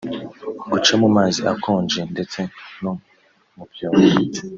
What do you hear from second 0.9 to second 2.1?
mu mazi akonje